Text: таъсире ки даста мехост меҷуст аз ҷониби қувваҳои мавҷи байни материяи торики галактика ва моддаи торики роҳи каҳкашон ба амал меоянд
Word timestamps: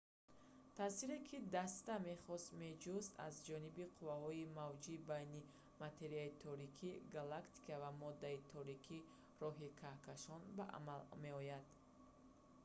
таъсире 0.77 1.17
ки 1.27 1.37
даста 1.55 1.93
мехост 2.09 2.47
меҷуст 2.63 3.11
аз 3.27 3.35
ҷониби 3.47 3.91
қувваҳои 3.95 4.51
мавҷи 4.59 4.93
байни 5.09 5.47
материяи 5.83 6.35
торики 6.43 6.91
галактика 7.15 7.73
ва 7.83 7.91
моддаи 8.03 8.37
торики 8.53 8.97
роҳи 9.41 9.69
каҳкашон 9.81 10.41
ба 10.57 10.65
амал 10.77 11.01
меоянд 11.23 11.69